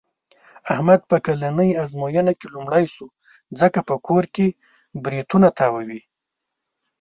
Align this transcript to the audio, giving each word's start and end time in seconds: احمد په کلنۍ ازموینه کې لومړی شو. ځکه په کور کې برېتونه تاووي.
احمد 0.73 1.01
په 1.09 1.17
کلنۍ 1.25 1.69
ازموینه 1.83 2.33
کې 2.39 2.47
لومړی 2.53 2.85
شو. 2.93 3.07
ځکه 3.59 3.79
په 3.89 3.95
کور 4.07 4.23
کې 4.35 4.47
برېتونه 5.03 5.47
تاووي. 5.59 6.01